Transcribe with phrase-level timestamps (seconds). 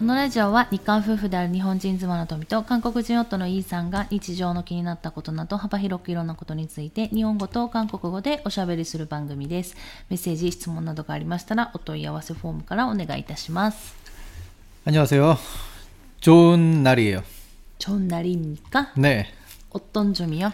[0.00, 9.74] このラジオは日韓夫婦である日本人妻の富と韓国人夫のイーさんが日常の気になったことなど幅広くいろんなことについて日本語と韓国語でおしゃべりする番組です。
[10.10, 13.94] メッセージ、質問などがありましたらお問い合わせフォームからお願いいたします。
[14.84, 15.36] 안녕하세요.
[16.20, 17.24] 좋은 날이에요.
[17.78, 18.92] 좋은 날입니까?
[18.96, 19.26] 네.
[19.70, 20.52] 어떤 점이요?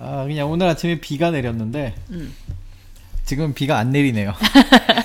[0.00, 2.34] 아, 그냥 오늘 아침에 비가 내렸는데, 음.
[3.24, 4.34] 지금 비가 안 내리네요.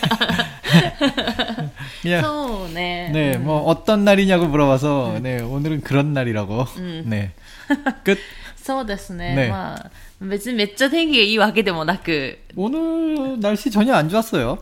[2.02, 3.12] 그냥, そうね。
[3.14, 6.64] 네, 뭐, 어떤 날이냐고 물어봐서, 네, 오늘은 그런 날이라고.
[6.78, 7.04] 음.
[7.08, 7.34] 네.
[8.04, 8.18] 끝.
[8.56, 9.36] そうですね。
[9.36, 14.58] ねまあ、別にめっちゃ天気がいいわけでもなく、 오늘 날씨 전혀 안 좋았어요.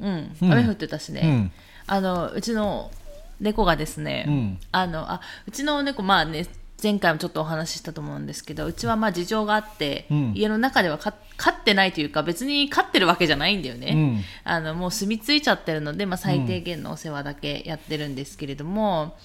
[0.00, 1.20] うん、うん雨降ってたしね。
[1.22, 1.50] 음.
[1.86, 2.90] あの、うちの
[3.40, 6.46] 猫がですね、うんあの、あ、うちの猫、まあね、
[6.82, 11.14] 前回もちょっとお話ししたと思うんですけど、うちはまあ事情があって、うん家の中ではか飼っ
[11.63, 13.91] てないというか、別に飼ってるわけじゃないんだよね。
[13.93, 19.15] うんあの、もう住み着いちゃってるので、まあ最低限のお世話だけやってるんですけれども、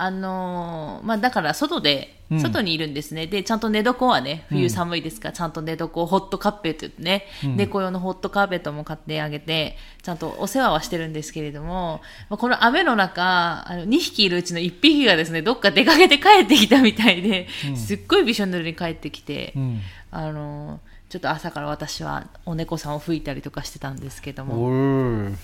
[0.00, 3.26] あのーまあだから外で、うん外にいるんですね。
[3.26, 19.80] で、ちゃんと寝床はね、うん冬寒いですから、ちゃんと寝床、ホットカーペットってね、うん猫用のホットカーペットも買ってあげて、ちゃんとお世話はしてるんですけれども、まあこの雨の中、あの2匹いるうちの1匹がですね、どっか出かけて帰ってきたみたいで、うんすっごいびしょ濡れに帰ってきて、 음.
[20.10, 24.55] あの、ちょっと朝から私はお猫さんを吹いたりとかしてたんですけども。
[24.55, 25.35] 올.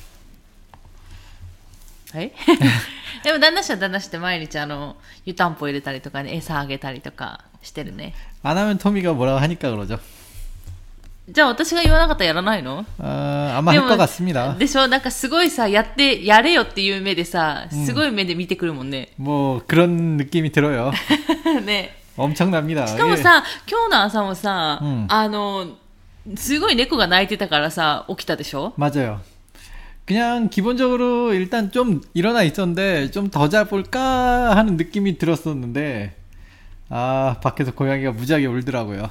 [2.11, 2.31] はい
[3.23, 8.15] でも旦那氏は旦那氏って毎日あの、湯たんぽ入れたりとかね、餌あげたりとかしてるね。
[8.41, 9.99] 안 하면 토미가 뭐라고 하니까 그러죠.
[11.29, 14.55] じゃあ私が言わなかったらやらないの 아, 아마 할 것 같습니다.
[14.55, 19.09] でしょなんかすごいさ、やって、やれよっていう目でさ、うんすごい目で見てくるもんね。
[19.17, 20.91] 뭐, 그런 느낌이 들어요.
[21.63, 21.95] ね。
[22.17, 22.85] 엄청납니다.
[22.87, 23.17] しかも 예.
[23.17, 25.67] さ、今日の朝もさ、うんあの、
[26.35, 29.21] すごい猫が泣いてたからさ、起きたでしょ 맞아요.
[30.05, 36.15] 그냥 기본적으로 일단 좀 일어나 있었는데 좀 더 자볼까 하는 느낌이 들었었는데
[36.89, 39.09] 아 밖에서 고양이가 무지하게 울더라고요.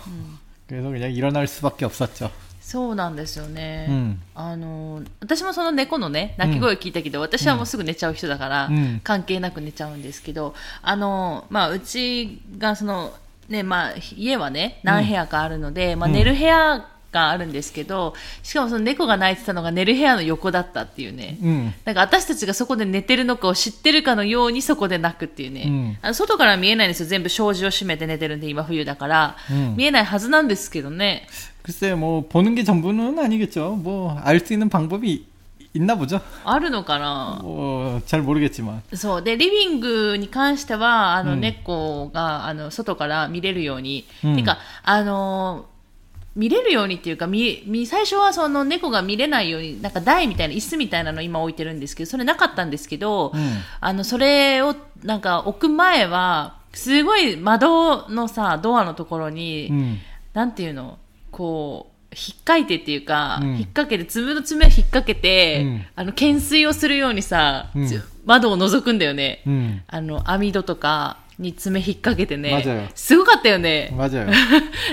[0.67, 2.31] 그래서 그냥 일어날 수밖에 없었죠.
[2.64, 3.88] そうなんですよね。
[3.90, 4.22] うん。
[4.34, 9.02] あの、私もその猫のね、鳴き声聞いたけど、私はもうすぐ寝ちゃう人だから、うん。
[9.04, 13.14] 関係なく寝ちゃうんですけど、あの、まあ、うちがその、
[13.50, 18.13] ね、まあ、家はね、何部屋かあるので、まあ、うん寝る部屋があるんですけど、
[18.43, 21.39] しかもその猫が泣いてたのが寝る部屋の横だったっていうね。
[21.41, 21.73] 음.
[21.87, 25.65] なんか私たちがそこで寝てるのかを知ってるかのようにそこで泣くっていうね。
[25.67, 27.07] うんあの外から見えないんですよ。
[27.07, 29.37] 全部障子を閉めて寝てるんで、今冬だから。
[29.51, 31.27] うん見えないはずなんですけどね。
[31.63, 33.77] 글쎄 뭐 보는 게 전부는 아니겠죠.
[33.83, 35.25] 뭐 알 수 있는 방법이
[35.75, 36.21] 있나 보죠.
[36.45, 38.83] あるのかな 뭐 잘 모르겠지만.
[38.95, 39.23] そう。
[39.23, 44.07] で、リビングに関しては、あの、うん猫が、あの、外から見れるように。
[44.25, 45.72] うんてか、あのー
[46.36, 59.98] 見れるようにっていうか、見、見、最初はその猫が見れないように、なんか台みたいな、椅子みたいなの今置いてるんですけど、それなかったんですけど、うんあの、それを、なんか置く前は、すごい窓のさ、ドアのところに、 음.
[60.34, 60.98] なんていうの
[61.30, 67.70] こう、引っかいてっていうか、うん引っ掛けて、爪の爪を引っ掛けて、うんあの、懸垂をするようにさ、
[68.26, 69.44] 窓を覗くんだよね。
[69.46, 69.82] 음.
[69.88, 72.51] あの、網戸とかに爪引っ掛けてね。
[72.51, 73.95] 맞아요 すごかったよね。
[73.97, 74.29] 맞아요.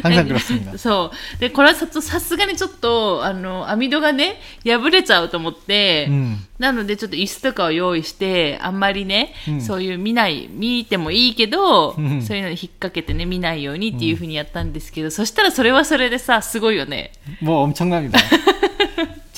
[0.03, 0.77] 항상 그렇습니다.
[0.77, 1.39] そう。
[1.39, 6.37] で、これはささすがにちょっと、あの、網戸がね、破れちゃうと思って、 음.
[6.59, 17.11] なのでちょっと椅子とかを用意して、あんまりね、うんそういう見ない、見てもいいけど、うんそういうのに引っ掛けてね、見ないようにっていうふうにやったんですけど、そしたらそれはそれでさ、すごいよね。
[17.41, 18.19] 뭐 엄청납니다.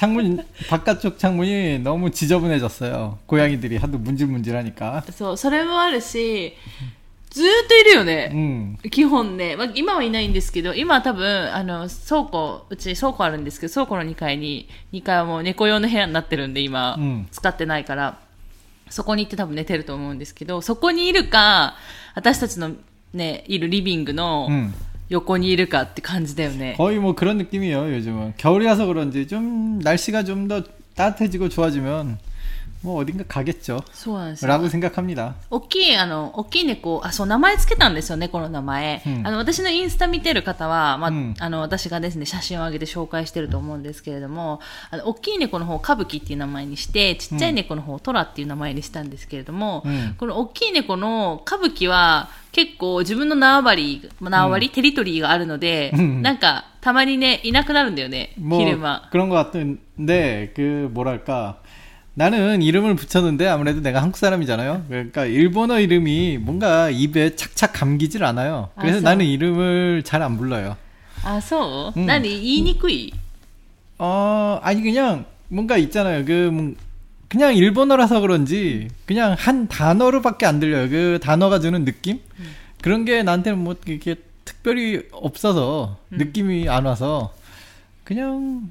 [0.02, 3.20] 창문 바깥쪽 창문이 너무 지저분해졌어요.
[3.26, 5.04] 고양이들이 하도 문질문질하니까.
[5.12, 6.54] そう、それもあるし、
[7.30, 8.32] ずーっといるよね。
[8.34, 8.78] 음.
[8.90, 18.18] 基本ね、まあ、今はいないんですけど、今は多分、あの、倉庫、うち倉庫あるんですけど、倉庫の2階に、2階はもう猫用の部屋になってるんで、今、うん使ってないから、
[18.90, 21.76] そこに行って多分寝てると思うんですけど、そこにいるか、
[22.16, 22.72] 私たちの
[23.14, 24.48] ね、いるリビングの
[25.12, 25.12] 음.
[25.12, 26.76] 横にいるかって感じだよね。
[26.78, 28.34] 거의 뭐 그런 느낌이에요, 요즘은.
[28.38, 30.64] 겨울이라서 그런지 좀 날씨가 좀 더
[30.96, 32.18] 따뜻해지고 좋아지면
[32.84, 33.84] 뭐 어딘가 가겠죠.
[33.92, 34.50] そうなんですよ。
[34.50, 35.34] 라고 생각합니다.
[35.50, 39.02] 大きい、あの、大きい猫、あ、そう、名前つけたんですよ、猫の名前。
[39.06, 44.60] うんあの、私のインスタ見てる方は、まあ、うんあの、私がですね、写真を上げて紹介してると思うんですけれども、
[44.92, 59.10] あの、大きい猫の方を歌舞伎っていう名前にして、ちっちゃい猫の方をトラっていう名前にしたんですけれども、うんこの大きい猫の歌舞伎は、結構自分の縄張り、まあ縄張り、テリトリーがあるので、うんなんか、たまにね、いなくなるんだよね、 뭐 昼間。
[59.12, 61.58] 그런 것 같은데 그 뭐랄까
[62.15, 64.85] 나는 이름을 붙였는데 아무래도 내가 한국 사람이잖아요.
[64.89, 68.69] 그러니까 일본어 이름이 뭔가 입에 착착 감기질 않아요.
[68.79, 70.77] 그래서 아, 나는 이름을 잘 안 불러요.
[71.25, 71.93] 아, 소.
[71.97, 72.07] 응.
[72.07, 73.13] 난 이니쿠이.
[73.99, 76.25] 어, 아니 그냥 뭔가 있잖아요.
[76.25, 76.75] 그
[77.29, 80.91] 그냥 일본어라서 그런지 그냥 한 단어로밖에 안 들려요.
[80.91, 82.21] 그 단어가 주는 느낌?
[82.39, 82.47] 음.
[82.83, 86.19] 그런 게 나한테는 뭐 이렇게 특별히 없어서 음.
[86.19, 87.33] 느낌이 안 와서
[88.05, 88.71] 그냥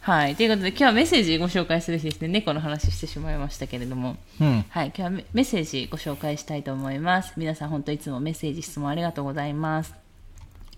[0.00, 0.36] はい。
[0.36, 2.28] ということで、今日はメッセージご紹介する日ですね。
[2.28, 4.16] 猫の話してしまいましたけれども。
[4.40, 4.86] うん、はい。
[4.86, 7.32] 今日はメッセージご紹介したいと思います。
[7.36, 9.92] 皆さん本当いつもメッセージ、質問ありがとうございます。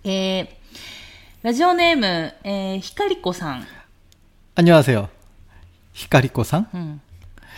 [0.04, 0.48] えー、
[1.42, 3.66] ラジオネーム、えー、ひかりこさん。
[4.54, 5.08] 안녕하세 요。
[5.92, 7.00] ひかりこさんうん。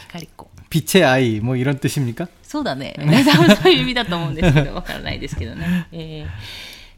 [0.00, 0.50] ひかりこ。
[0.70, 2.94] 빛의아이뭐이런뜻입니까そうだね。
[2.98, 3.04] 多
[3.42, 5.86] 分そういう意味だと思うんですけど、わ からないですけどね。
[5.92, 6.28] えー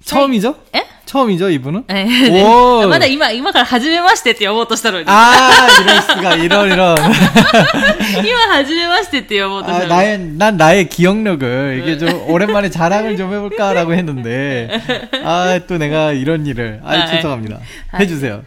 [0.04, 0.56] 처음이죠?
[0.72, 0.82] 에?
[1.06, 1.84] 처음이죠, 이분은?
[1.88, 2.43] 네.
[2.43, 2.84] 오.
[2.84, 5.04] 아, 맞다, 이마, 이마가 하즈메마시테 って呼ぼうとしたのに.
[5.06, 6.96] 아, 이럴 수가, 이런, 이런.
[6.96, 14.81] 이마 하즈메마시테 って呼ぼうとしたの 아, 나의, 난 나의 기억력을, 이게 좀, 오랜만에 자랑을 좀 해볼까라고 했는데,
[15.22, 17.60] 아, 또 내가 이런 일을, 아, 아 죄송합니다.
[17.99, 18.44] 해주세요.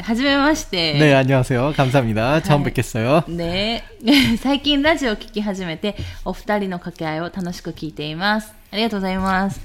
[0.00, 0.98] 하즈메마시테.
[0.98, 1.74] 네, 안녕하세요.
[1.76, 2.42] 감사합니다.
[2.42, 3.22] 처음 뵙겠어요.
[3.28, 3.84] 네.
[4.40, 5.94] 最近ラジオを聞き始めて、
[6.24, 8.52] お二人の掛け合いを楽しく聞いています。
[8.72, 9.60] ありがとうございます。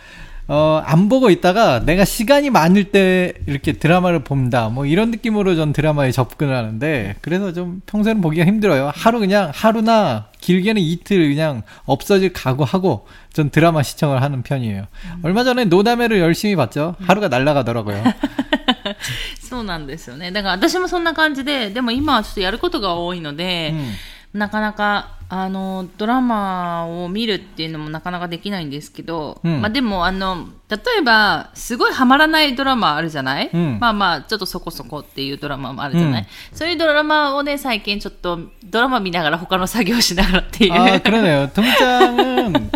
[0.53, 4.69] 어, 안 보고 있다가 내가 시간이 많을 때 이렇게 드라마를 본다.
[4.69, 8.91] 뭐 이런 느낌으로 전 드라마에 접근을 하는데 그래서 좀 평소에는 보기가 힘들어요.
[8.93, 14.89] 하루 그냥 하루나 길게는 이틀 그냥 없어질 각오하고 전 드라마 시청을 하는 편이에요.
[15.05, 15.21] 음.
[15.23, 16.97] 얼마 전에 노다메를 열심히 봤죠.
[17.01, 18.03] 하루가 날아가더라고요.
[19.39, 20.33] そうなんですよね。
[20.33, 23.95] だから私もそんな感じで、でも今はちょっとやることが多いので、うん
[24.33, 36.29] なかなか、 あの、ドラマを見るっていうのもなかなかできないんですけど、うん、まあでも、あの、例えば、すごいハマらないドラマあるじゃない、うん、まあまあ、ちょっとそこそこっていうドラマもあるじゃない、うん、
[36.59, 40.73] そういうドラマをね、最近ちょっと、ドラマ見ながら他の作業しながらっていう。
[40.73, 41.49] あ、그러네 요。
[41.53, 42.17] トミちゃん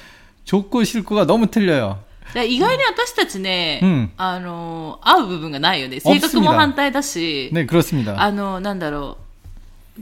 [0.44, 1.98] 좋고 싫고가 너무 틀려요.
[2.34, 6.00] 意外に私たちね、うん、あの、合う部分がないよね。
[6.00, 7.50] 性格も反対だし。
[7.52, 8.22] ね、그렇습니다。
[8.22, 9.22] あの、なんだろう。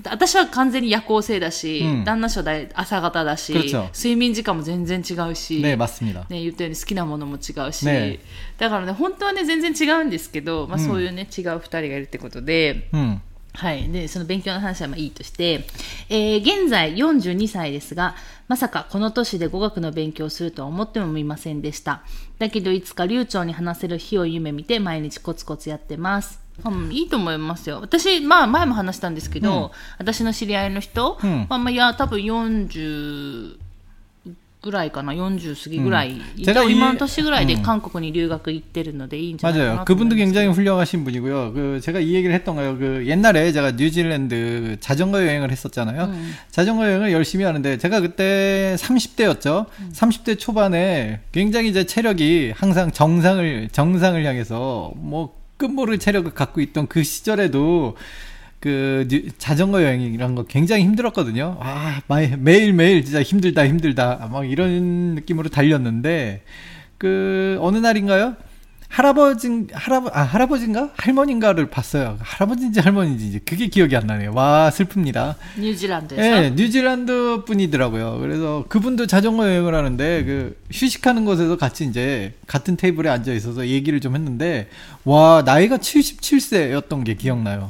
[0.08, 2.44] 私は完全に夜行性だし、うん、旦那氏は
[2.74, 3.52] 朝方だし、
[3.92, 5.88] 睡眠時間も全然違うし、ね、ね、
[6.30, 8.20] 言ったように好きなものも違うし、ね、
[8.58, 13.22] だからね、本当はね、全然違うんですけど、まあ、そういうね、違う二人がいるってことで、うん
[13.55, 13.89] はい。
[13.89, 15.65] で、その勉強の話はまあいいとして、
[16.09, 18.15] えー、現在42歳ですが、
[18.47, 22.03] まさかこの年で語学の勉強をするとは思ってもみませんでした。
[22.37, 26.45] だけどいつか流暢に話せる日を夢見て毎日コツコツやってます。
[26.63, 27.79] うん、いいと思いますよ。
[27.81, 33.57] 私、まあ前も話したんですけど、うん、私の知り合いの人、うん、まあまあいや、多分40、
[34.64, 36.42] ぐらいかな40過ぎぐらい、음.
[36.44, 39.84] 제가 이만年 ぐらいで 한국에 留学行ってるのでいいんじゃないかな 맞아요.
[39.86, 41.52] 그분도 굉장히 훌륭하신 분이고요.
[41.54, 42.76] 그 제가 이 얘기를 했던 거예요.
[42.76, 46.04] 그 옛날에 제가 뉴질랜드 자전거 여행을 했었잖아요.
[46.04, 46.34] 음.
[46.50, 49.64] 자전거 여행을 열심히 하는데 제가 그때 30대였죠.
[49.80, 49.92] 음.
[49.94, 57.02] 30대 초반에 굉장히 제 체력이 항상 정상을 정상을 향해서 뭐 끝모를 체력을 갖고 있던 그
[57.02, 57.96] 시절에도
[58.65, 59.07] 그
[59.37, 61.57] 자전거 여행이란 거 굉장히 힘들었거든요.
[61.59, 62.01] 아,
[62.39, 66.41] 매일 매일 진짜 힘들다 힘들다 막 이런 느낌으로 달렸는데
[66.97, 68.35] 그 어느 날인가요?
[68.89, 72.17] 할아버지 할아버 아 할아버지인가 할머니인가를 봤어요.
[72.21, 74.33] 할아버지인지 할머니인지 이제 그게 기억이 안 나네요.
[74.33, 75.35] 와 슬픕니다.
[75.59, 76.21] 뉴질랜드에서.
[76.23, 78.17] 네, 뉴질랜드 분이더라고요.
[78.19, 83.99] 그래서 그분도 자전거 여행을 하는데 그 휴식하는 곳에서 같이 이제 같은 테이블에 앉아 있어서 얘기를
[83.99, 84.69] 좀 했는데
[85.03, 87.69] 와 나이가 77세였던 게 기억나요.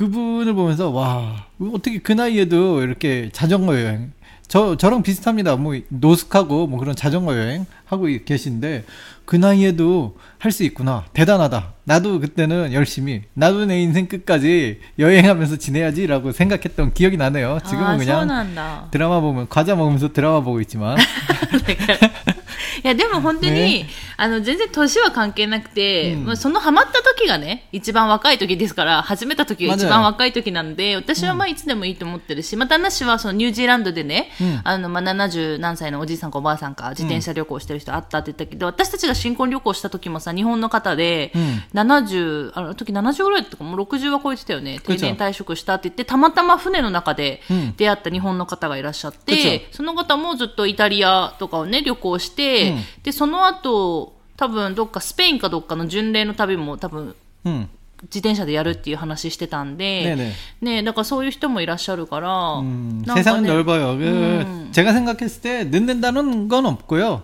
[0.00, 4.12] 그분을 보면서 와 어떻게 그 나이에도 이렇게 자전거 여행
[4.48, 5.56] 저 저랑 비슷합니다.
[5.56, 8.84] 뭐 노숙하고 뭐 그런 자전거 여행 하고 계신데
[9.26, 11.04] 그 나이에도 할 수 있구나.
[11.12, 11.74] 대단하다.
[11.84, 17.58] 나도 그때는 열심히 나도 내 인생 끝까지 여행하면서 지내야지라고 생각했던 기억이 나네요.
[17.66, 18.88] 지금은 아, 그냥 서운한다.
[18.90, 20.96] 드라마 보면 과자 먹으면서 드라마 보고 있지만
[22.82, 23.86] いや、でも本当に、ね。
[24.16, 26.24] あの、全然年は関係なくて、うん。
[26.26, 34.60] まあ、そのハマった時がね、一番若い時ですから、始めた時が一番若い時なんで、私はまあいつでもいいと思ってるし、また話はそのニュージーランドでね、うん。
[34.64, 41.62] あの、まあ、70何歳のおじいさんかおばあさんか自転車旅行してる人あったって言ったけど、私たちが新婚旅行した時もさ、日本の方で、うん。
[41.74, 44.80] 70、あの時70ぐらいだったかもう60は超えてたよね。
[44.80, 47.74] 定年退職したって言って、たまたま船の中でうん。
[47.76, 57.69] 出会った日本の方がいらっしゃって、その方もずっとイタリアとかをね、旅行して、うんで、その後、多分どっかスペインかどっかの巡礼の旅も多分 음.
[58.03, 60.31] 自転車でやるっていう話してたんで、 네네.
[60.61, 63.97] ねだからそういう人もいらっしゃるから、 음, なんか 세상은 ね 넓어요.
[63.97, 64.69] 그 음.
[64.71, 67.23] 제가 생각했을 때 늦는다는 건 없고요.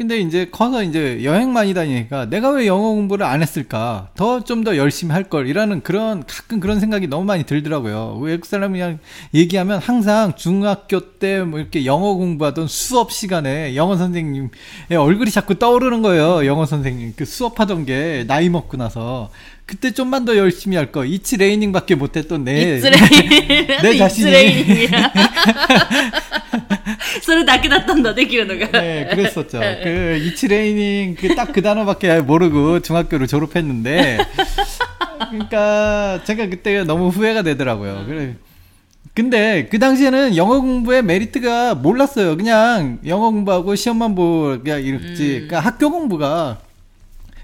[0.00, 4.08] 근데 이제 커서 이제 여행 많이 다니니까 내가 왜 영어 공부를 안 했을까?
[4.16, 8.16] 더 좀더 더 열심히 할 걸이라는 그런 가끔 그런 생각이 너무 많이 들더라고요.
[8.22, 8.98] 외국 사람이 그냥
[9.34, 14.50] 얘기하면 항상 중학교 때 뭐 이렇게 영어 공부하던 수업 시간에 영어 선생님의
[14.98, 16.46] 얼굴이 자꾸 떠오르는 거예요.
[16.46, 19.30] 영어 선생님 그 수업하던 게 나이 먹고 나서
[19.66, 21.04] 그때 좀만 더 열심히 할 거.
[21.04, 22.80] 이츠 레이닝밖에 못했던 내
[23.82, 24.88] 내 자신이
[27.21, 28.67] それだけだったんだ、できるのが。
[28.79, 29.59] 네, 그랬었죠.
[29.59, 34.19] 그 이치레이닝 그 딱 그 단어밖에 모르고 중학교를 졸업했는데,
[35.29, 38.05] 그러니까 제가 그때 너무 후회가 되더라고요.
[38.07, 38.35] 그래.
[39.13, 42.35] 근데 그 당시에는 영어 공부의 메리트가 몰랐어요.
[42.35, 45.27] 그냥 영어 공부하고 시험만 보고 그냥 이랬지.
[45.47, 46.59] 그러니까 학교 공부가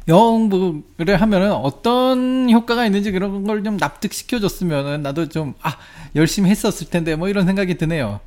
[0.09, 5.77] 영어 공부를 하면은 어떤 효과가 있는지 그런 걸 좀 납득시켜줬으면은 나도 좀, 아,
[6.15, 8.19] 열심히 했었을 텐데, 뭐 이런 생각이 드네요.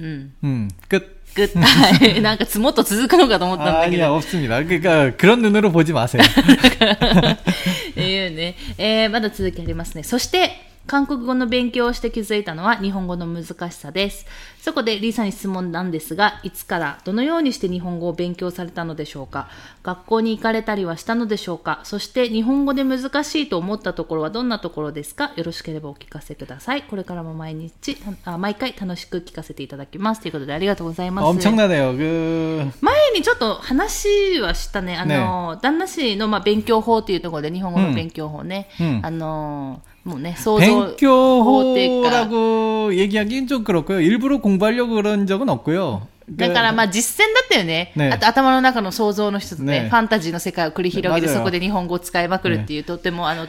[0.00, 0.32] ん。
[0.44, 1.16] 음, 끝.
[1.34, 4.16] グッはいなんかもっと続くのかと思ったんだけ 아니야 ど。
[4.16, 4.62] 없습니다.
[4.64, 6.22] 그러니까 그런 눈으로 보지 마세요.
[6.22, 8.54] っ ていうね。
[8.78, 10.02] えーまだ続きありますね。
[10.02, 10.50] そして、
[10.86, 14.24] 韓国語の勉強をして気づいたのは日本語の難しさです。
[14.60, 19.48] そこでリーさんに質問なんですが、いつからどのようにして日本語を勉強されたのでしょうか
[19.84, 26.82] 学校に行かれたりはしたのでしょうかそして日本語で難しいと思ったところはどんなところですかよろしければお聞かせください。
[26.82, 30.20] これからも毎日、あ毎回楽しく聞かせていただきます。
[30.20, 31.26] ということでありがとうございます。
[31.26, 31.96] 엄청나네요.
[31.96, 34.96] 그 前にちょっと話はしたね。
[34.96, 38.68] あの、旦那氏のまあ勉強法っていうところで日本語の勉強法ね。
[38.80, 41.74] うんあの、もうね、想像 勉強法
[42.08, 44.00] 라고 얘기하기는 좀 그렇고요.
[44.00, 46.06] 일부러 공 부하려고 그런 적은 없고요.
[46.28, 47.92] だからまあ実践だったよね。
[47.94, 53.46] ねあと頭の中の想像の一つねねファンタジーの世界を繰り広げてねそこで日本語を使いまくるっていう、とってもあの、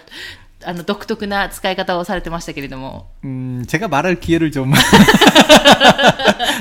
[0.63, 3.08] あの独特な使い方をされてましたけれども。
[3.24, 4.72] 음, 제가 말할 기회를 좀.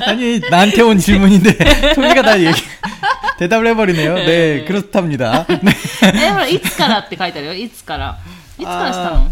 [0.05, 2.61] 아니, 나한테 온 질문인데, 토미가 다 얘기,
[3.37, 4.15] 대답을 해버리네요.
[4.15, 5.45] 네, 그렇답니다.
[5.47, 5.71] 네.
[6.01, 7.53] え、ほら、いつからって書いてあるよ。
[7.53, 8.17] いつから。
[8.57, 9.31] いつからしたの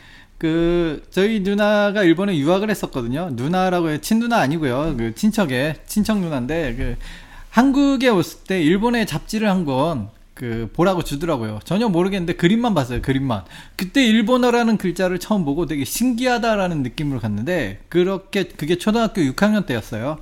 [0.41, 3.29] 그, 저희 누나가 일본에 유학을 했었거든요.
[3.33, 4.95] 누나라고 해, 친누나 아니고요.
[4.97, 6.95] 그, 친척의, 친척 누나인데, 그,
[7.51, 11.59] 한국에 왔을 때 일본의 잡지를 한 권, 그, 보라고 주더라고요.
[11.63, 13.43] 전혀 모르겠는데 그림만 봤어요, 그림만.
[13.75, 20.17] 그때 일본어라는 글자를 처음 보고 되게 신기하다라는 느낌으로 갔는데, 그렇게, 그게 초등학교 6학년 때였어요.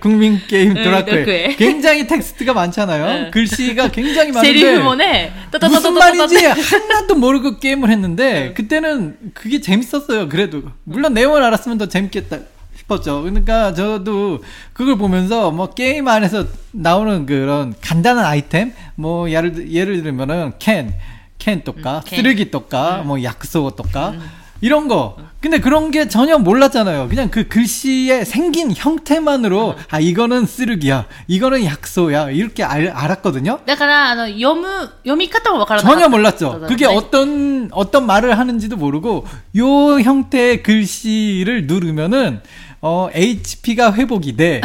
[0.00, 1.56] 국민 게임 ドラクエ.
[1.56, 3.30] 굉장히 텍스트가 많잖아요.
[3.30, 4.58] 글씨가 굉장히 많은데.
[4.60, 5.32] セリフもね.
[5.62, 10.28] 무슨 말인지 하나도 모르고 게임을 했는데 그때는 그게 재밌었어요.
[10.28, 12.38] 그래도 물론 내용을 알았으면 더 재밌겠다.
[12.76, 13.22] 싶었죠.
[13.22, 14.42] 그러니까 저도
[14.72, 20.94] 그걸 보면서 뭐 게임 안에서 나오는 그런 간단한 아이템, 뭐 예를 예를 들면은 캔,
[21.38, 24.22] 캔 똑까, 쓰레기 똑까, 뭐 약소 똑까, 음.
[24.60, 25.16] 이런 거.
[25.40, 27.08] 근데 그런 게 전혀 몰랐잖아요.
[27.08, 33.60] 그냥 그 글씨의 생긴 형태만으로 아 이거는 쓰르기야, 이거는 약소야 이렇게 알, 알았거든요.
[33.64, 34.66] 그러니까 여무
[35.06, 35.76] 여미카타가 몰라.
[35.78, 36.64] 전혀 몰랐죠.
[36.66, 39.26] 그게 어떤 어떤 말을 하는지도 모르고
[39.58, 39.66] 요
[40.00, 42.40] 형태의 글씨를 누르면은
[42.81, 44.59] 어 HP가 회복이 돼.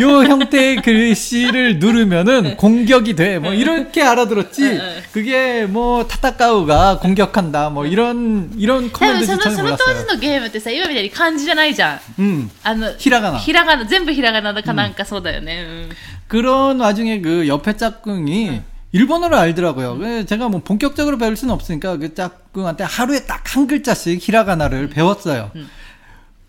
[0.00, 3.38] 요 형태의 글씨를 누르면은 공격이 돼.
[3.38, 4.80] 뭐 이렇게 알아들었지.
[5.12, 7.68] 그게 뭐 타타카우가 공격한다.
[7.70, 10.06] 뭐 이런 이런 多分 커맨드지 その 전혀 その当時 몰랐어요.
[10.14, 11.98] のゲームってさ、今みたいに漢字じゃないじゃん。
[12.18, 12.50] 음.
[12.62, 13.38] あの、 히라가나.
[13.38, 15.88] ひらがな、全部ひらがなだかなんかそうだよね。
[16.28, 18.62] 그런 와중에 그 옆에 짝꿍이
[18.92, 19.98] 일본어를 알더라고요.
[19.98, 25.50] 그래서 제가 뭐 본격적으로 배울 수는 없으니까 그 짝꿍한테 하루에 딱 한 글자씩 히라가나를 배웠어요.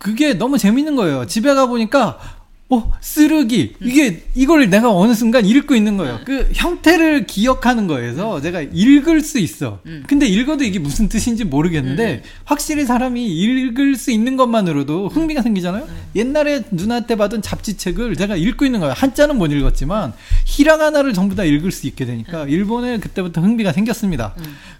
[0.05, 1.25] 그게 너무 재밌는 거예요.
[1.25, 2.19] 집에 가 보니까
[2.67, 6.19] 어 쓰르기 이게 이걸 내가 어느 순간 읽고 있는 거예요.
[6.25, 9.79] 그 형태를 기억하는 거에서 제가 읽을 수 있어.
[10.07, 15.87] 근데 읽어도 이게 무슨 뜻인지 모르겠는데 확실히 사람이 읽을 수 있는 것만으로도 흥미가 생기잖아요.
[16.15, 18.93] 옛날에 누나한테 받은 잡지책을 제가 읽고 있는 거예요.
[18.95, 20.13] 한자는 못 읽었지만
[20.45, 24.35] 히라가나를 전부 다 읽을 수 있게 되니까 일본에 그때부터 흥미가 생겼습니다.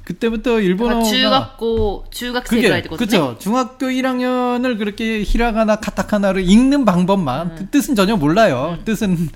[0.06, 2.98] 그때부터 일본어가 즐겁고 주각색으로 되거든요.
[2.98, 3.38] 그렇죠.
[3.40, 7.56] 중학교 1학년을 그렇게 히라가나 카타카나를 읽는 방법만 음.
[7.58, 8.78] 그 뜻은 전혀 몰라요.
[8.80, 8.86] 음.
[8.86, 9.30] 뜻은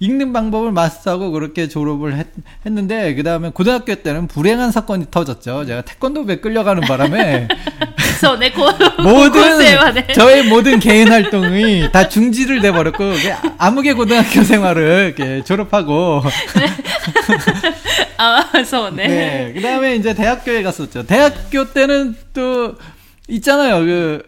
[0.00, 2.26] 읽는 방법을 마스터하고 그렇게 졸업을 했,
[2.64, 5.66] 는데그 다음에 고등학교 때는 불행한 사건이 터졌죠.
[5.66, 7.48] 제가 태권도에 끌려가는 바람에
[9.02, 13.12] 모든 저의 모든 개인 활동이 다 중지를 돼 버렸고
[13.58, 16.22] 아무개 고등학교 생활을 이렇게 졸업하고
[18.16, 19.52] 아, 그래서 네.
[19.54, 21.04] 그다음에 이제 대학교에 갔었죠.
[21.04, 22.74] 대학교 때는 또
[23.28, 23.84] 있잖아요.
[23.84, 24.22] 그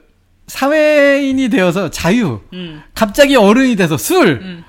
[0.47, 2.41] 사회인이 되어서 자유.
[2.53, 2.83] 음.
[2.95, 4.41] 갑자기 어른이 돼서 술.
[4.43, 4.65] 음.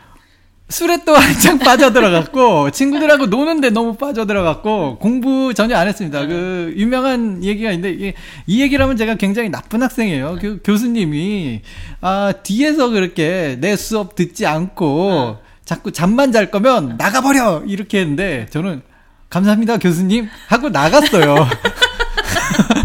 [0.70, 6.26] 술에 또 한창 빠져들어갔고, 친구들하고 노는데 너무 빠져들어갔고, 공부 전혀 안 했습니다.
[6.28, 8.14] 그, 유명한 얘기가 있는데, 이게,
[8.48, 10.38] 이 얘기를 하면 제가 굉장히 나쁜 학생이에요.
[10.42, 11.62] 그 교수님이,
[12.02, 17.64] 아, 뒤에서 그렇게 내 수업 듣지 않고, 자꾸 잠만 잘 거면 나가버려!
[17.66, 18.82] 이렇게 했는데, 저는,
[19.30, 20.28] 감사합니다, 교수님.
[20.48, 21.48] 하고 나갔어요.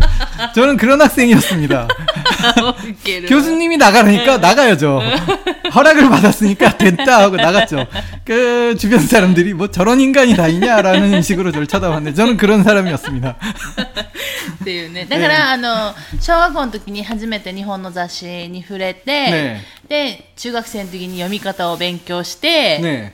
[0.53, 1.88] 저는 그런 학생이었습니다.
[1.88, 3.27] ウ ケる。
[3.27, 5.01] 교수님이 나가라니까 나가야죠.
[5.73, 7.88] 허락을 받았으니까 됐다 하고 나갔죠.
[8.25, 13.36] 그 주변 사람들이 뭐 저런 인간이 다 있냐라는 식으로 저를 쳐다봤는데 저는 그런 사람이었습니다.
[14.62, 15.05] っていうね。
[15.05, 23.13] だから、あの、小学校の時に初めて日本の雑誌に触れて、ねで、中学生の時に読み方を勉強して、 네.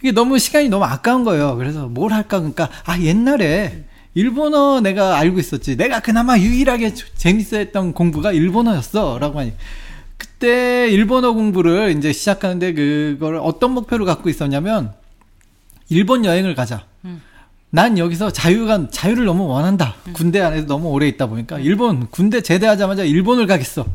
[0.00, 1.56] 이게 너무 시간이 너무 아까운 거예요.
[1.56, 3.84] 그래서 뭘 할까 그러니까 아 옛날에
[4.14, 5.76] 일본어 내가 알고 있었지.
[5.76, 9.52] 내가 그나마 유일하게 조- 재밌어 했던 공부가 일본어였어 라고 하니
[10.16, 14.92] 그때 일본어 공부를 이제 시작하는데 그걸 어떤 목표를 갖고 있었냐면
[15.88, 16.84] 일본 여행을 가자.
[17.72, 19.94] 난 여기서 자유가 자유를 너무 원한다.
[20.12, 23.86] 군대 안에서 너무 오래 있다 보니까 일본 군대 제대하자마자 일본을 가겠어.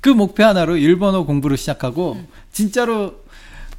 [0.00, 2.20] 그 목표 하나로 일본어 공부를 시작하고
[2.52, 3.14] 진짜로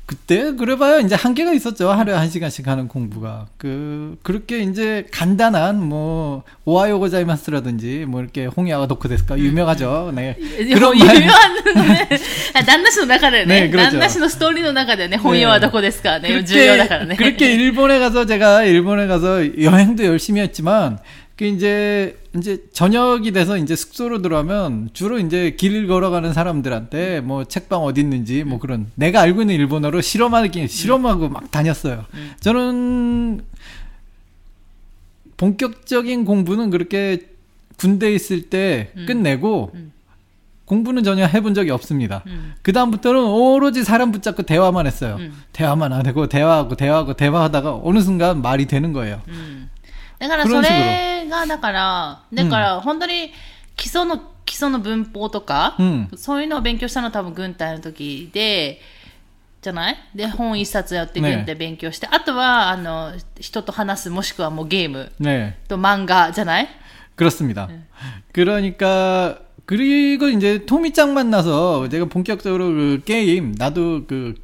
[0.09, 1.90] 그때 그래봐야 이제 한계가 있었죠.
[1.90, 8.87] 하루에 한 시간씩 하는 공부가 그 그렇게 이제 간단한 뭐 오하요 고자이마스라든지 뭐 이렇게 홍야가
[8.87, 10.12] 도쿠데스까 유명하죠.
[10.14, 12.09] 네 有有名ね。
[12.54, 17.14] あ旦那氏の中でねね그렇죠 旦那氏のストーリーの中でね、本屋はどこですか ね、重 그렇게, 要だからね。
[17.16, 21.00] 그렇게 일본에 가서 제가 일본에 가서 여행도 열심히 했지만
[21.36, 27.82] 그 이제 이제 저녁이 돼서 이제 숙소로 들어가면 주로 이제 길 걸어가는 사람들한테 뭐 책방
[27.82, 32.06] 어디 있는지 뭐 그런 내가 알고 있는 일본어로 실험하기 실험하고 막 다녔어요.
[32.39, 33.41] 저는
[35.38, 37.19] 본격적인 공부는 그렇게
[37.78, 39.72] 군대 있을 때 끝내고
[40.65, 42.24] 공부는 전혀 해본 적이 없습니다.
[42.28, 42.54] 음.
[42.62, 45.17] 그 다음부터는 오로지 사람 붙잡고 대화만 했어요.
[45.19, 45.34] 음.
[45.52, 49.22] 대화만 안 하고 대화하고 대화하고 대화하다가 어느 순간 말이 되는 거예요.
[50.22, 53.33] だからそフランス語れが、だから、だから本当に
[53.76, 58.81] 基礎の、基礎の文法とか、うんそういうのを勉強したのは多分軍隊の時で、
[59.61, 65.54] じゃないで、本一冊やって軍隊勉強して、あとは、あの、人と話す、もしくはもうゲーム 네.
[65.68, 66.68] と漫画じゃない
[67.16, 67.68] 그렇습니다.
[68.33, 74.35] 그러니까 그리고 이제 토미짱 만나서 제가 본격적으로 그 게임 나도 그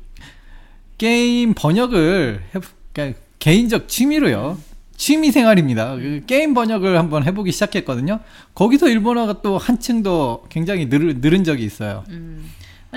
[0.98, 2.60] 게임 번역을 해
[2.92, 4.58] 그러니까 개인적 취미로요.
[4.98, 5.96] 취미 생활입니다.
[5.96, 8.20] 그 게임 번역을 한번 해보기 시작했거든요.
[8.54, 12.04] 거기서 일본어가 또 한층 더 굉장히 늘, 늘은 적이 있어요.
[12.08, 12.50] うん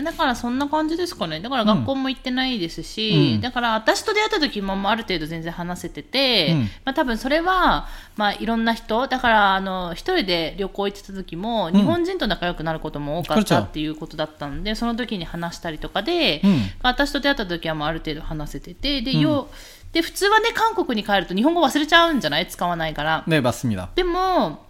[0.03, 1.39] だからそんな感じですかね。
[1.39, 19.55] だから学校も行ってないですし、うんだから私と出会った時もまあある程度全然話せてて、うんまあ多分それは、まあいろんな人、だからあの、一人で旅行行ってた時も、ん日本人と仲良くなることも多かっ그렇죠 たっていうことだったんで、その時に話したりとかで、うん私と出会った時はもうある程度話せてて、で、うんよう、
[19.92, 22.48] で、普通はね、韓国に帰ると日本語忘れちゃうんじゃない？
[22.48, 23.24] 使わないから。
[23.26, 23.88] ね、バスミだ。
[23.94, 24.66] でも、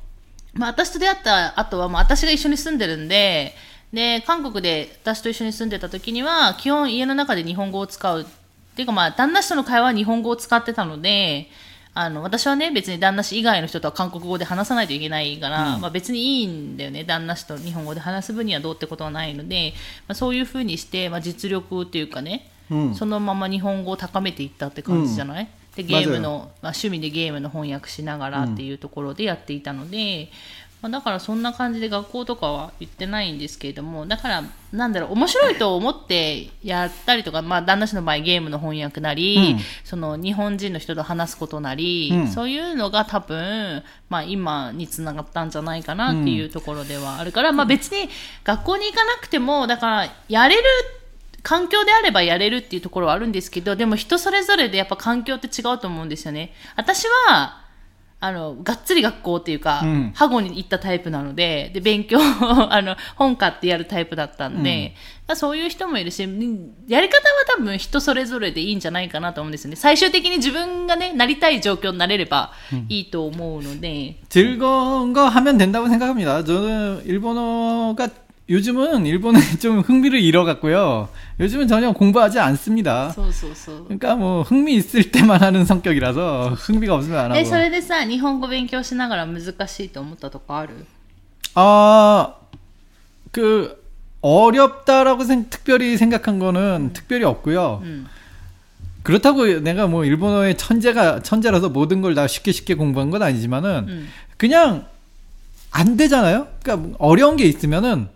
[0.55, 3.55] まあ、私と出会った後は、まあ私が一緒に住んでるんで、
[3.93, 8.23] で、韓国で私と一緒に住んでた時には、基本家の中で日本語を使う。
[8.23, 11.49] っていうかまあ、旦那氏との会話は日本語を使ってたので、
[11.93, 17.05] あの、私はね、別に旦那氏以外の人とは韓国語で話さないといけないから、うん、まあ別にいいんだよね。
[17.05, 19.75] 旦那氏と日本語で話す分にはどうってことはないので、
[20.09, 22.49] まあそういうふうにして、まあ実力っていうかね、
[22.95, 30.31] そのまま日本語を高めていったって感じじゃない、でゲームの、まあ、趣味でゲームの翻訳しながらっていうところでやっていたので、
[30.83, 48.09] まあ、だからそんな感じで学校とかは行ってないんですけれどもだからなんだろう面白いと思ってやったりとか、まあ、旦那氏の場合ゲームの翻訳なり、うん、その日本人の人と話すことなり、うん、そういうのが多分、まあ、今につながったんじゃないかなっていうところではあるから、うん、まあ、別に
[48.43, 50.63] 学校に行かなくてもだからやれる
[50.97, 51.02] って
[51.44, 56.52] 環境であればやれるっていうところはあるんですけど、でも人それぞれでやっぱ環境って違うと思うんですよね。
[56.76, 57.66] 私は、
[58.20, 62.22] あの、がっつり学校っていうか、うんハゴに行ったタイプなので、で、勉強を、
[62.74, 64.96] あの、本買ってやるタイプだったんで、
[65.36, 67.22] そういう人もいるし、うんやり方は
[67.56, 69.76] 多分人それぞれでいいんじゃないかなと思うんですよね。
[69.76, 72.54] 最終的に自分がね、なりたい状況になれれば
[72.90, 76.44] いいと思うので、 즐거운 거 하면 된다고 생각합니다.
[76.44, 78.10] 저는 일본어가
[78.52, 81.10] 요즘은 일본에 좀 흥미를 잃어갔고요.
[81.40, 83.12] 요즘은 전혀 공부하지 않습니다.
[83.14, 83.84] そうそうそう。
[83.86, 87.64] 그러니까 뭐 흥미 있을 때만 하는 성격이라서 흥미가 없으면 안 え、そ 하고.
[87.64, 90.86] れでさ、日本語勉強しながら難しいと思ったとこある
[91.56, 92.36] 아,
[93.32, 93.84] 그
[94.22, 97.82] 어렵다라고 생- 특별히 생각한 거는 특별히 없고요.
[97.84, 98.06] うん。
[99.04, 104.08] 그렇다고 내가 뭐 일본어의 천재가 천재라서 모든 걸 다 쉽게 쉽게 공부한 건 아니지만은 うん。
[104.38, 104.86] 그냥
[105.72, 106.48] 안 되잖아요.
[106.64, 108.08] 그러니까 어려운 게 있으면은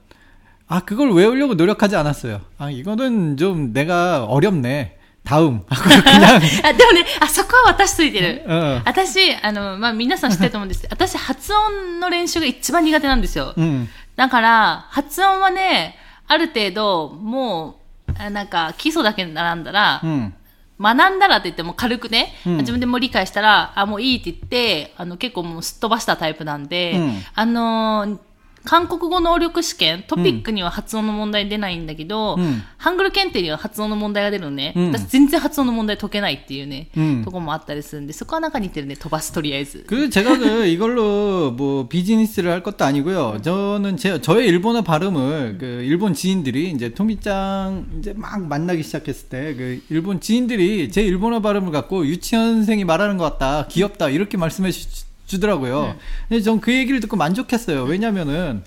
[0.67, 2.41] 아 그걸 외우려고 노력하지 않았어요.
[2.58, 4.97] 아 이거는 좀 내가 어렵네.
[5.23, 8.43] 다음 하고 그냥 あ、でもね、あ、そこは私ついてる。
[8.47, 13.54] 어, 私、あの、まあ、皆さん知ってると思うんですけど、私、発音の練習が一番苦手なんですよ。
[13.56, 15.95] 음, だから、発音はね、
[16.27, 17.75] ある程度、も
[18.08, 20.34] う、あなんか、基礎だけ並んだら、 음,
[20.82, 28.17] 学んだらって言っても軽くね、うん自分でもう理解したら、あ、もういいって言って、あの、結構もうすっ飛ばしたタイプなんで、うんあのー
[28.65, 34.73] 韓国語能力試験、トピックには発音の問題出ないんだけど、うんハングル検定には発音の問題が出るのね。
[34.75, 39.84] うん私全然発音の問題解けないっていうね、うんとこもあったりするんで、そこはなんか似てるね、飛ばすとりあえず。
[39.88, 43.39] 그 제가 그 이걸로 뭐 비즈니스를 할 것도 아니고요.
[43.41, 49.56] 저는 제 저의 일본어 발음을 그 일본 지인들이 이제 토미짱 이제 막 만나기 시작했을 때
[49.58, 54.88] 그 일본 지인들이 제 일본어 발음을 갖고 유치원생이 말하는 것 같다, 귀엽다 이렇게 말씀해 주,
[55.27, 55.95] 주더라고요.
[56.30, 57.84] 근데 전 그 얘기를 듣고 만족했어요.
[57.84, 58.63] 왜냐면은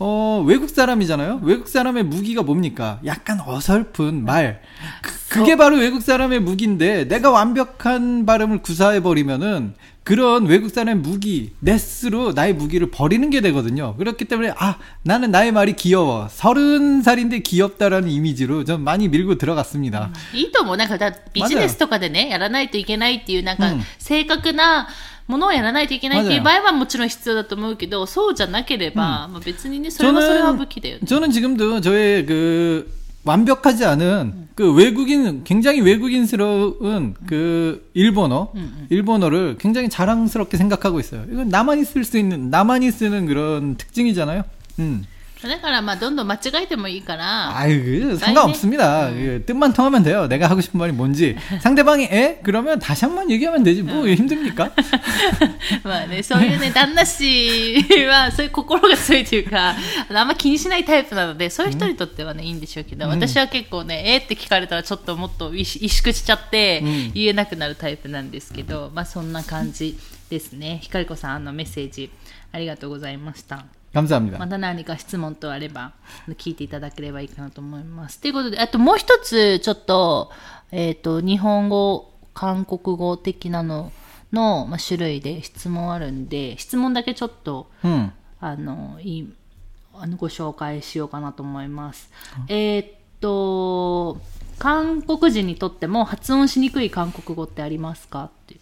[0.00, 1.40] 어, 외국 사람이잖아요?
[1.42, 3.00] 외국 사람의 무기가 뭡니까?
[3.04, 4.62] 약간 어설픈 말.
[5.28, 12.32] 그, 게 바로 외국 사람의 무기인데, 내가 완벽한 발음을 구사해버리면은, 그런 외국 사람의 무기, 네스로
[12.32, 13.96] 나의 무기를 버리는 게 되거든요.
[13.96, 16.28] 그렇기 때문에, 아, 나는 나의 말이 귀여워.
[16.30, 20.10] 서른 살인데 귀엽다라는 이미지로 좀 많이 밀고 들어갔습니다.
[20.32, 20.76] いいと思う。
[20.76, 24.86] なんかだ、ビジネスとかでね、やらないといけないっていう、なんかうん、正確な
[25.26, 31.06] ものをやらないといけないっていう場ま合はもちろん必要だと思うけど、そうじゃなければ、まあ別にね、それはそれは武器だよね。
[31.06, 32.90] 저는 지금도 저의 그
[33.24, 38.52] 완벽하지 않은 그 외국인 굉장히 외국인스러운 그 일본어
[38.88, 41.24] 일본어를 굉장히 자랑스럽게 생각하고 있어요.
[41.30, 44.44] 이건 나만이 쓸 수 있는 나만이 쓰는 그런 특징이잖아요.
[44.78, 45.04] 음.
[45.42, 49.08] だからまあどんどん間違えてもいいから、 아유, 그 상관없습니다.
[49.10, 50.26] 그 뜻만 통하면 돼요.
[50.26, 51.36] 내가 하고 싶은 말이 뭔지.
[51.60, 52.40] 상대방이 에?
[52.42, 53.82] 그러면 다시 한 번 얘기하면 되지.
[53.84, 54.72] 뭐 힘듭니까?
[55.84, 59.76] まあね、そういうね、旦那氏は、そういう心が強いというか、
[60.08, 69.96] あのあんま気にしないタイプなので、そういう人にとってはね、いいんでしょうけど、私は結構ね、えーって聞かれたらちょっともっと萎萎縮しちゃってうん、言えなくなるタイプなんですけど、まあそんな感じ
[70.30, 70.80] ですね。
[70.82, 72.10] ひかりこさん、あのメッセージ、
[72.50, 73.64] ありがとうございました。
[74.39, 75.93] また何か質問とあれば
[76.29, 78.19] 聞いていただければいいかなと思います。
[78.19, 80.31] ということで、あともう一つちょっと、
[80.71, 83.91] えっ、ー、と、日本語、韓国語的なの
[84.31, 89.27] の、ま、種類で質問あるんで、質問だけちょっと、うん、あの、い
[89.95, 92.09] あのご紹介しようかなと思います。
[92.49, 92.85] うん、えっ、
[93.19, 94.19] と、
[94.57, 98.25] 韓国人にとっても発音しにくい韓国語ってありますか？
[98.25, 98.55] って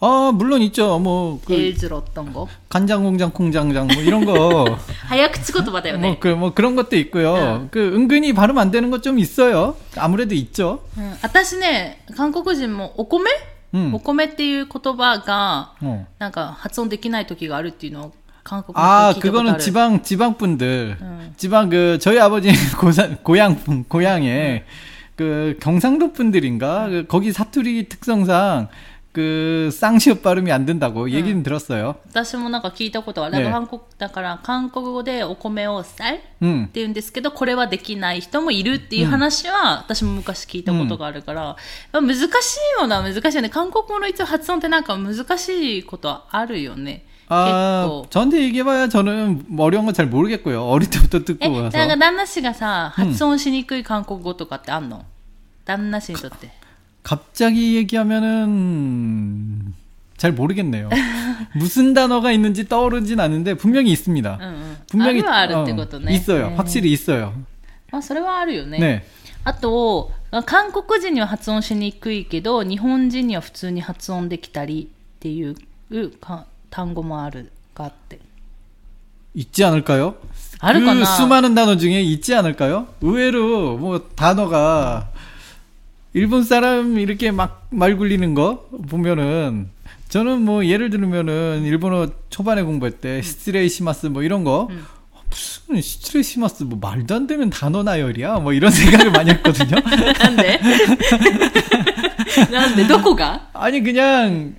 [0.00, 0.98] 아, 물론 있죠.
[0.98, 4.76] 뭐, エ 그, ーズロットン語 간장 공장 콩장장 뭐 이런 거.
[5.08, 6.18] 早口言葉だよ 뭐, ね。
[6.20, 7.68] 그, 뭐 그런 것도 있고요.
[7.70, 9.74] 그, 은근히 발음 안 되는 것 좀 있어요.
[9.96, 10.80] 아무래도 있죠.
[10.98, 13.30] うん私ね、韓国人もお米、
[13.72, 16.04] うんお米っていう言葉が、 어.
[16.18, 18.12] なんか発音できない時があるっていうのを
[18.44, 19.58] 韓国の 아, 人聞いたことあ 그거는 る。
[19.60, 20.96] 지방, 지방 분들.
[21.00, 21.32] 응.
[21.38, 24.64] 지방 그, 저희 아버지 고산, 고향, 분- 고향에
[25.16, 26.88] 그 경상도 분들인가?
[26.90, 28.68] 그 거기 사투리 특성상
[29.12, 31.96] 그 쌍시옷 발음이 안 된다고 얘기는 들었어요.
[32.10, 33.36] 私もなんか聞いたことがある。
[33.38, 36.66] ねだから韓国だから韓国語でお米を쌀 っ 음.
[36.66, 41.56] て言うんですけど、これはできない人もいるっていう話は、私も昔聞いたことがあるから、
[41.92, 42.28] まあ難しい
[42.80, 43.48] ものは難しいよね。
[43.48, 47.06] 韓国語の一応発音ってなんか難しいことはあるよね。
[47.30, 48.06] 아, 結構。
[48.10, 50.62] 저한테 얘기해봐야 저는 뭐 어려운 건 잘 모르겠고요.
[50.68, 51.88] 어릴 때부터 え、 듣고 なん 와서.
[51.88, 55.06] か旦那氏がさ、発音しにくい韓国語とかってあんの
[55.64, 56.50] 旦那氏にとって。
[57.02, 59.74] 갑자기 얘기하면은
[60.16, 60.88] 잘 모르겠네요.
[61.54, 64.38] 무슨 단어가 있는지 떠오르진 않는데 분명히 있습니다.
[64.40, 64.76] うんうん。
[64.88, 66.12] 분명히 あるはあるってことね。
[66.12, 66.48] 어, 있어요.
[66.48, 67.32] うん 확실히 있어요.
[67.92, 68.78] まあ、それはあるよね。
[68.78, 69.02] 네.
[69.44, 70.10] あと、
[70.46, 75.54] 韓国人には発音しにくいけど、日本人には普通に発音できたりっていう
[76.18, 78.18] か単語もあるかって。
[79.34, 80.16] 있지 않을까요?
[80.60, 81.00] 아르까나.
[81.00, 82.88] 그 수많은 단어 중에 있지 않을까요?
[83.02, 85.10] 의외로 뭐 단어가
[86.13, 89.69] 일본 사람 이렇게 막 말 굴리는 거 보면은
[90.09, 94.85] 저는 뭐 예를 들면은 일본어 초반에 공부할 때 시트레이시마스 뭐 이런 거 음.
[95.11, 99.77] 어, 무슨 시트레시마스 뭐 말도 안 되는 단어 나열이야 뭐 이런 생각을 많이 했거든요.
[100.19, 100.59] 난데
[102.51, 104.55] 난데 도코가 아니 그냥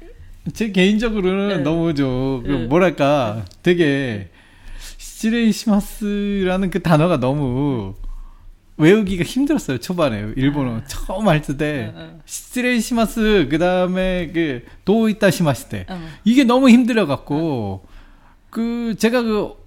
[0.54, 1.62] 제 개인적으로는 응.
[1.64, 2.50] 너무 좀 응.
[2.50, 4.30] 그 뭐랄까 되게
[4.96, 7.92] 시트레시마스라는 그 단어가 너무
[8.82, 12.10] 외우기가 힘들었어요 초반에 일본어 처음 할때 네, 네.
[12.24, 16.06] 시레이시마스 그 다음에 그 도이타시마스 때 응.
[16.24, 17.84] 이게 너무 힘들어 갖고
[18.50, 19.62] 그 제가 그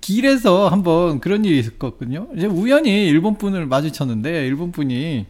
[0.00, 2.28] 길에서 한번 그런 일이 있었거든요.
[2.36, 5.26] 이제 우연히 일본 분을 마주쳤는데 일본 분이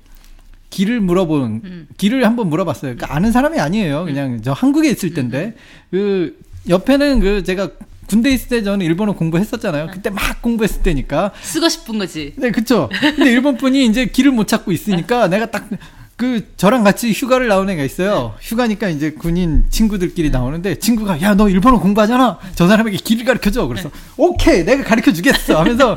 [0.70, 1.88] 길을 물어본 음.
[1.96, 2.94] 길을 한번 물어봤어요.
[2.94, 4.04] 그러니까 아는 사람이 아니에요.
[4.04, 5.54] 그냥 저 한국에 있을 텐데
[5.90, 7.70] 그 옆에는 그 제가
[8.11, 9.85] 군대 있을 때 저는 일본어 공부했었잖아요.
[9.85, 9.87] 아.
[9.87, 11.31] 그때 막 공부했을 때니까.
[11.42, 12.33] 쓰고 싶은 거지.
[12.37, 12.88] 네, 그쵸.
[13.01, 15.29] 근데 일본 분이 이제 길을 못 찾고 있으니까 아.
[15.29, 15.68] 내가 딱,
[16.16, 18.35] 그, 저랑 같이 휴가를 나온 애가 있어요.
[18.40, 18.49] 네.
[18.49, 20.37] 휴가니까 이제 군인 친구들끼리 네.
[20.37, 22.40] 나오는데 친구가, 야, 너 일본어 공부하잖아?
[22.57, 23.68] 저 사람에게 길을 가르쳐 줘.
[23.68, 23.94] 그래서, 네.
[24.16, 24.64] 오케이!
[24.64, 25.61] 내가 가르쳐 주겠어.
[25.61, 25.94] 하면서,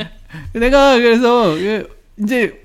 [0.54, 1.88] 내가 그래서, 그
[2.22, 2.62] 이제,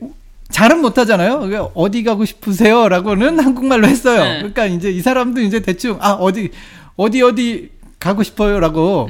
[0.49, 1.71] 잘은 못하잖아요.
[1.73, 4.21] 어디 가고 싶으세요?라고는 한국말로 했어요.
[4.37, 6.51] 그러니까 이제 이 사람도 이제 대충 아 어디
[6.95, 7.71] 어디 어디
[8.05, 8.59] 가고 싶어요?
[8.59, 9.09] 라고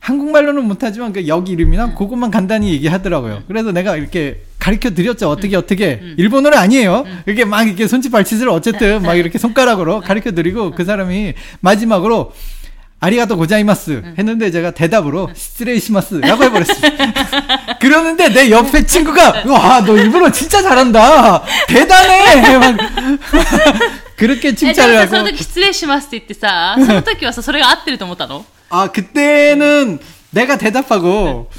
[0.00, 3.44] 한국말로는 못하지만 그 역 이름이나 그것만 간단히 얘기하더라고요.
[3.46, 5.30] 그래서 내가 이렇게 가르쳐 드렸죠.
[5.30, 7.04] 어떻게 어떻게 일본어는 아니에요.
[7.26, 12.32] 이렇게 막 이렇게 손짓 발짓을 어쨌든 막 이렇게 손가락으로 가르쳐 드리고 그 사람이 마지막으로
[13.00, 17.78] 아리가또 고자이마스 했는데 제가 대답으로 시츠레이시마스라고 해버렸습니다.
[17.80, 22.76] 그러는데 내 옆에 친구가 와 너 일본어 진짜 잘한다 대단해 막
[24.17, 29.99] 그렇게 え、でも 칭찬을 さ、その 하고 時失礼しますって言ってさ、その時はさ、それが合ってると思ったの 아, 그때는
[30.31, 31.49] 내가 대답하고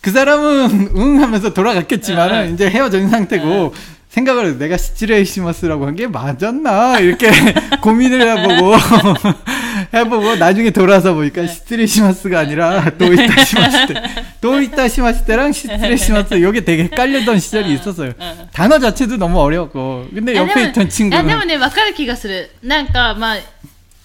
[0.00, 2.54] 그 사람은 응 하면서 돌아갔겠지만은 응.
[2.54, 3.74] 이제 헤어진 상태고
[4.08, 4.58] 생각을 해요.
[4.58, 7.30] 내가 시치레이시마스라고 한 게 맞았나 이렇게
[7.82, 8.74] 고민을 해보고
[9.92, 14.02] 해보고 나중에 돌아서 보니까 시치레이시마스가 아니라 도이타시마스 때
[14.40, 18.12] 도이타시마스 때랑 시치레이시마스 이게 되게 헷갈렸던 시절이 있었어요.
[18.52, 22.50] 단어 자체도 너무 어려웠고 근데 いや 옆에 でも 있던 いやで 친구는 もね、わかる気がする。
[22.62, 23.36] なんか、まあ、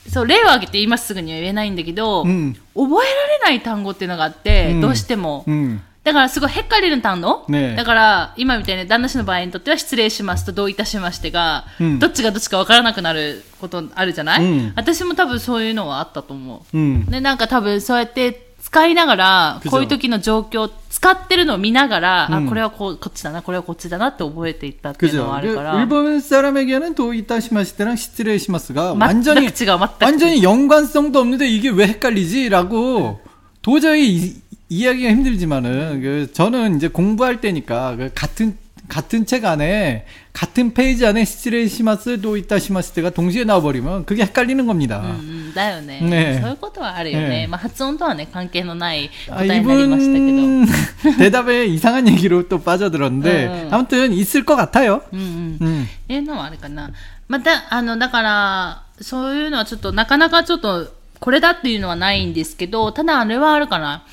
[0.09, 5.43] そう、例を挙げて今すぐには言えないんだけど、うん覚えられない単語っていうのがあって、うんどうしても。
[5.47, 16.77] 음, だからすごいへっかりる単語、ねだから今みたいに旦那氏の場合にとっては失礼しますとどういたしましてが、うんどっちがどっちかわからなくなることあるじゃない、うん私も多分そういうのはあったと思う。
[16.77, 17.05] 음.
[17.11, 25.29] で、なんか多分そうやって使いながら、 그죠 こういう時の状況、使ってるのを見ながら、あ、うんこれはこうこっちだな、これはこっちだなって覚えていったっていうの 그죠.
[25.29, 25.75] はある 그 から。
[25.79, 30.03] 일본 사람에게는 도이타시마시테랑 시트레이시마스가 全く 완전히 違う、全く。
[30.03, 33.19] 완전히 연관성도 없는데 이게 왜 헷갈리지라고
[33.61, 40.73] 도저히 이, 이해하기가 힘들지만은 그 저는 이제 공부할 때니까 그 같은 같은 책 안에 같은
[40.73, 44.99] 페이지 안에 시트레이시마스 도이타시마시테가 동시에 나와버리면 그게 헷갈리는 겁니다.
[44.99, 47.29] うんうん、だよねねそういうことはあるよね。
[47.29, 50.25] ねまあ発音とはね、関係のない答 아, えになりましたけど。
[50.27, 50.67] 이분
[51.17, 53.73] 대답에 이상한 얘기로 또 빠져들었는데 응, 응.
[53.73, 55.03] 아무튼 있을 것 같아요.
[55.13, 55.57] うんうん。
[55.61, 55.87] 음.
[56.09, 56.91] いうのはあるかな。
[57.29, 64.03] また、あの、だから、そういうのはちょっと、なかなかちょっと、これだっていうのはないんですけど、ただあれはあるかな。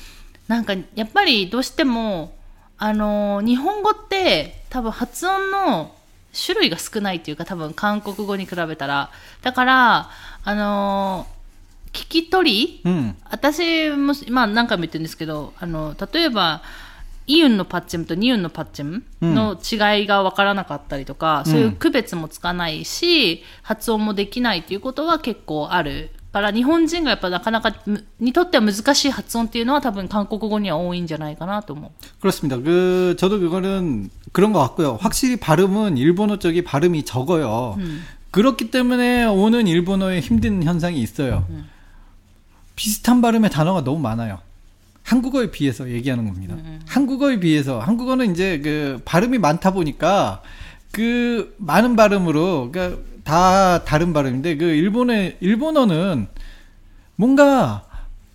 [0.48, 2.36] なんか、やっぱりどうしても、
[2.78, 5.94] あの、日本語って、多分発音の
[6.34, 9.10] 種類が少ないっていうか、多分韓国語に比べたら。
[9.42, 10.10] だから、
[10.44, 11.26] あの、
[11.92, 13.14] 聞き取り 음.
[13.30, 16.62] 私も、まあ何回も言ってるんですけど、あの、例えば、
[17.26, 26.10] イウンのパッチムとニウンのパッチムの違いが分からなかったりとか、そういう区別もつかないし、発音もできないっていうことは結構ある。
[26.33, 31.91] から日本人がやっぱなかなかむにとっては難しい発音っていうのは多分韓国語には多いんじゃないかなと思う。
[32.21, 32.57] 그렇습니다.
[32.57, 34.97] 그 저도 그거는 그런 것 같고요.
[35.01, 37.77] 확실히 발음은 일본어 쪽이 발음이 적어요.
[38.31, 41.47] 그렇기 때문에 오는 일본어에 힘든 현상이 있어요.
[42.75, 44.39] 비슷한 발음의 단어가 너무 많아요.
[45.03, 46.55] 한국어에 비해서 얘기하는 겁니다.
[46.85, 50.43] 한국어에 비해서 한국어는 이제 그 발음이 많다 보니까
[50.91, 56.27] 그 많은 발음으로 그러니까 다 다른 발음인데 그 일본의 일본어는
[57.15, 57.83] 뭔가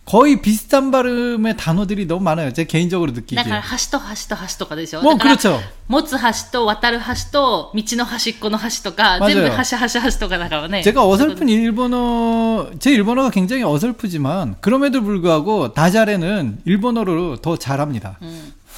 [0.05, 2.53] 거의 비슷한 발음의 단어들이 너무 많아요.
[2.53, 3.43] 제 개인적으로 だ 느끼기에.
[3.43, 5.61] から橋と橋と橋とかでしょ 뭐 だから 그렇죠.
[5.89, 10.83] 持つ橋と渡る橋と道の端っこの橋とか 맞아요 全部橋橋橋とかだからね。
[10.83, 18.19] 제가 어설픈 일본어 제 일본어가 굉장히 어설프지만 그럼에도 불구하고 다잘에는 일본어로 더 잘합니다.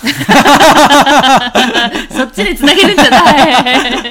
[2.10, 4.09] そっちで繋げるんじゃないあだからそう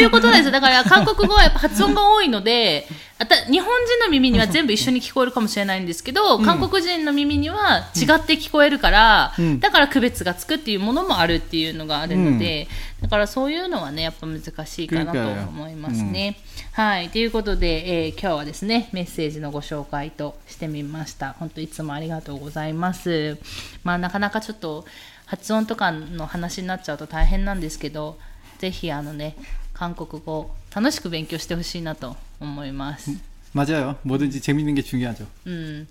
[0.00, 0.50] いうことですよ。
[0.50, 2.86] だから韓国語はやっぱ発音が多いので、
[3.18, 12.66] あた日本人の耳には全部一緒に聞こえるかもしれないんですけど、韓国人の耳には違って聞こえるから、うんだから区別がつくっていうものもあるっていうのがあるので、
[13.02, 16.38] だからそういうのはね、やっぱ難しいかなと思いますね。
[16.72, 17.10] はい。
[17.10, 21.34] ということで、えー今日はですね、メッセージのご紹介としてみました。
[21.38, 23.38] 本当いつもありがとうございます。
[23.84, 24.86] まあなかなかちょっと
[25.26, 28.18] 発音とかの話になっちゃうと大変なんですけど、
[28.58, 29.36] ぜひあのね、
[29.79, 33.11] 韓国語楽しく勉強してほしいなと思います。
[33.53, 33.95] 맞아요.
[34.03, 35.25] 뭐든지 재밌는 게 중요하죠.
[35.45, 35.87] うん。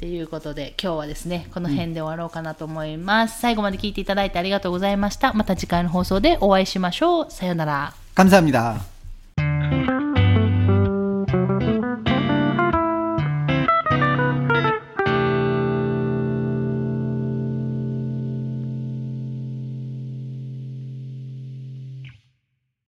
[0.00, 3.40] ということで、今日はですね、この辺で終わろうかなと思います。
[3.40, 5.32] 最後まで聞いていただいてありがとうございました。
[5.32, 7.30] また次回の放送でお会いしましょう。
[7.30, 7.94] さようなら。
[8.16, 8.80] 감사합니다.